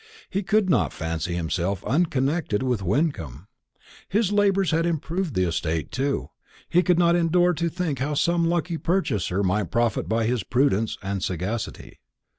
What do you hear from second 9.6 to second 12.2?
profit by his prudence and sagacity.